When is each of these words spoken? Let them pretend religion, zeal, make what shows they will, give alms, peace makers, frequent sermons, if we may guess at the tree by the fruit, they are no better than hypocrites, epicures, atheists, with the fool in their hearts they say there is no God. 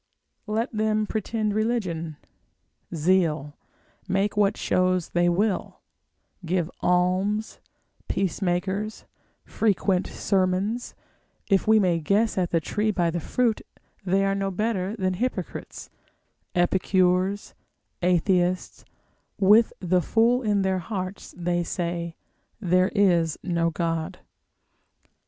Let 0.47 0.71
them 0.73 1.05
pretend 1.05 1.53
religion, 1.53 2.17
zeal, 2.95 3.55
make 4.07 4.35
what 4.35 4.57
shows 4.57 5.09
they 5.09 5.29
will, 5.29 5.79
give 6.43 6.71
alms, 6.79 7.59
peace 8.07 8.41
makers, 8.41 9.05
frequent 9.45 10.07
sermons, 10.07 10.95
if 11.51 11.67
we 11.67 11.79
may 11.79 11.99
guess 11.99 12.35
at 12.35 12.49
the 12.49 12.59
tree 12.59 12.89
by 12.89 13.11
the 13.11 13.19
fruit, 13.19 13.61
they 14.03 14.25
are 14.25 14.33
no 14.33 14.49
better 14.49 14.95
than 14.95 15.13
hypocrites, 15.13 15.91
epicures, 16.55 17.53
atheists, 18.01 18.83
with 19.37 19.71
the 19.79 20.01
fool 20.01 20.41
in 20.41 20.63
their 20.63 20.79
hearts 20.79 21.35
they 21.37 21.61
say 21.61 22.15
there 22.59 22.89
is 22.95 23.37
no 23.43 23.69
God. 23.69 24.17